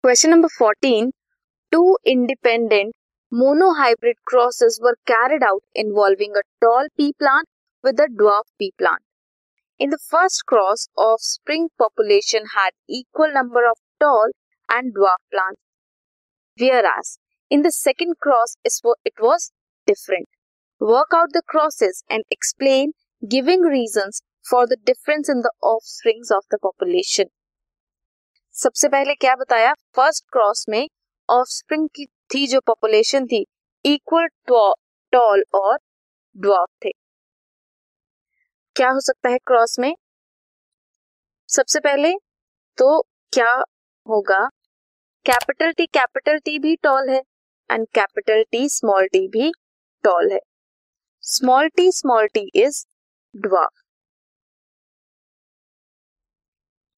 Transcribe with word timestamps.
Question 0.00 0.30
number 0.30 0.48
14. 0.48 1.10
Two 1.72 1.98
independent 2.04 2.94
monohybrid 3.32 4.14
crosses 4.24 4.78
were 4.80 4.96
carried 5.06 5.42
out 5.42 5.64
involving 5.74 6.34
a 6.36 6.42
tall 6.64 6.86
pea 6.96 7.12
plant 7.18 7.48
with 7.82 7.98
a 7.98 8.06
dwarf 8.06 8.44
pea 8.60 8.72
plant. 8.78 9.02
In 9.76 9.90
the 9.90 9.98
first 9.98 10.46
cross, 10.46 10.88
offspring 10.96 11.70
population 11.76 12.44
had 12.54 12.70
equal 12.88 13.32
number 13.32 13.68
of 13.68 13.78
tall 13.98 14.28
and 14.68 14.94
dwarf 14.94 15.18
plants, 15.32 15.60
whereas 16.56 17.18
in 17.50 17.62
the 17.62 17.72
second 17.72 18.18
cross 18.20 18.54
it 18.62 19.14
was 19.18 19.50
different. 19.84 20.28
Work 20.78 21.08
out 21.12 21.32
the 21.32 21.42
crosses 21.44 22.04
and 22.08 22.22
explain 22.30 22.92
giving 23.28 23.62
reasons 23.62 24.22
for 24.48 24.64
the 24.64 24.76
difference 24.76 25.28
in 25.28 25.40
the 25.40 25.52
offsprings 25.60 26.30
of 26.30 26.44
the 26.52 26.58
population. 26.58 27.30
सबसे 28.58 28.88
पहले 28.88 29.14
क्या 29.14 29.34
बताया? 29.36 29.72
First 29.96 30.24
cross 30.32 30.64
में 30.68 30.88
offspring 31.28 31.88
की 31.96 32.06
थी 32.34 32.46
जो 32.46 32.60
population 32.60 33.26
थी 33.26 33.44
equal 33.84 34.26
toll 35.12 35.42
और 35.54 35.76
ड्वार्फ 36.36 36.70
थे। 36.84 36.90
क्या 38.76 38.90
हो 38.90 39.00
सकता 39.00 39.28
है 39.28 39.38
क्रॉस 39.46 39.78
में? 39.78 39.94
सबसे 41.48 41.80
पहले 41.80 42.12
तो 42.78 43.00
क्या 43.32 43.52
होगा? 44.06 44.44
कैपिटल 45.26 45.72
टी 45.72 45.86
कैपिटल 45.86 46.38
टी 46.38 46.58
भी 46.58 46.76
टॉल 46.82 47.10
है 47.10 47.22
and 47.70 47.86
capital 47.94 48.42
T 48.52 48.68
small 48.68 49.06
T 49.12 49.26
भी 49.28 49.52
टॉल 50.04 50.32
है। 50.32 50.40
Small 51.24 51.68
T 51.68 51.90
small 51.92 52.26
T 52.34 52.50
is 52.56 52.84
dwarf 53.34 53.87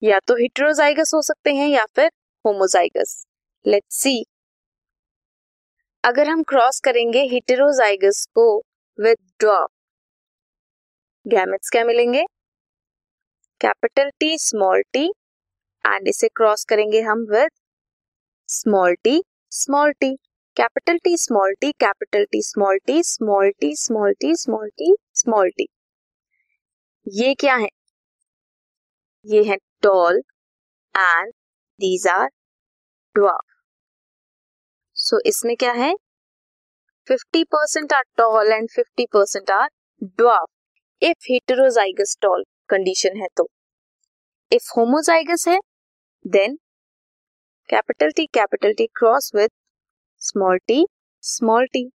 या 0.03 0.19
तो 0.27 0.35
हिट्रोजाइगस 0.35 1.11
हो 1.15 1.21
सकते 1.21 1.53
हैं 1.55 1.67
या 1.67 1.85
फिर 1.95 2.09
होमोजाइगस 2.45 3.23
लेट्स 3.65 3.95
सी 3.95 4.23
अगर 6.03 6.27
हम 6.27 6.43
क्रॉस 6.43 6.79
करेंगे 6.79 7.21
हिटेरोजाइगस 7.23 8.25
को 8.35 8.45
विद 8.99 9.17
ड्रॉप 9.39 9.69
गैमेट्स 11.25 11.69
क्या 11.69 11.83
मिलेंगे? 11.85 12.23
Capital 13.61 14.09
T 14.19 14.37
small 14.39 14.81
T 14.93 15.05
and 15.85 16.07
इसे 16.07 16.27
क्रॉस 16.27 16.63
करेंगे 16.63 17.01
हम 17.01 17.25
with 17.31 17.49
small 18.49 18.95
T 19.03 19.21
small 19.51 19.91
T 19.91 20.15
capital 20.57 20.97
T 21.03 21.17
small 21.17 21.53
T 21.61 21.71
capital 21.71 22.25
T 22.31 22.41
small 22.43 22.77
T 22.87 23.01
small 23.03 23.51
T 23.61 23.75
small 23.75 24.13
T 24.13 24.35
small 24.35 24.69
T 24.69 24.95
small 25.13 25.49
T 25.49 25.67
ये 27.07 27.33
क्या 27.35 27.55
है? 27.55 27.67
ये 29.25 29.43
है 29.43 29.57
tall 29.83 30.19
and 30.95 31.33
these 31.79 32.05
are 32.05 32.29
dwarf. 33.15 33.47
So 34.95 35.19
इसमें 35.25 35.55
क्या 35.57 35.71
है 35.71 35.93
50% 37.07 37.93
are 37.93 38.05
tall 38.17 38.53
and 38.57 38.69
50% 38.79 39.49
are 39.49 39.69
dwarf. 40.21 40.49
If 41.01 41.29
heterozygous 41.31 42.17
tall 42.21 42.43
condition 42.73 43.21
है 43.21 43.27
तो 43.37 43.47
if 44.51 44.73
homozygous 44.77 45.47
है 45.47 45.59
then 46.25 46.57
capital 47.69 48.09
T 48.15 48.27
capital 48.27 48.73
T 48.77 48.89
cross 48.99 49.31
with 49.33 49.51
small 50.17 50.57
t 50.67 50.85
small 51.21 51.65
t. 51.73 51.89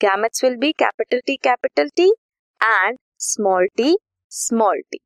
Gametes 0.00 0.42
will 0.42 0.58
be 0.58 0.72
capital 0.72 1.20
T 1.26 1.38
capital 1.38 1.86
T 1.96 2.12
and 2.60 2.98
small 3.16 3.66
t 3.76 3.96
small 4.28 4.74
t. 4.92 5.00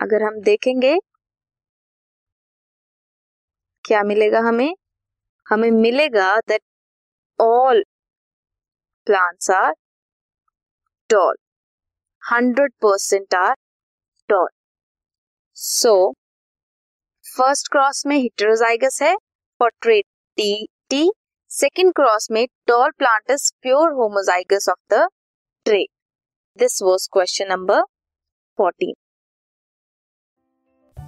अगर 0.00 0.22
हम 0.22 0.40
देखेंगे, 0.42 0.96
क्या 3.84 4.02
मिलेगा 4.02 4.40
हमें? 4.48 4.74
हमें 5.46 5.70
मिलेगा 5.72 6.34
that 6.48 6.62
all 7.38 7.82
plants 9.06 9.50
are 9.50 9.72
tall 11.10 11.36
hundred 12.22 12.72
percent 12.82 13.34
are 13.34 13.54
tall 14.28 14.48
so 15.56 15.94
first 17.26 17.68
cross 17.72 18.02
में 18.06 18.16
heterozygous 18.16 19.02
है 19.02 19.14
for 19.60 19.70
trait 19.82 20.04
T 20.38 20.66
T 20.90 21.08
second 21.50 21.92
cross 21.96 22.28
में 22.30 22.46
tall 22.66 22.90
plant 22.98 23.30
is 23.30 23.50
pure 23.62 23.92
homozygous 23.92 24.68
of 24.70 24.94
the 24.94 25.06
trait 25.66 25.84
this 26.58 26.82
was 26.82 27.08
question 27.12 27.48
number 27.50 27.82
fourteen 28.58 28.94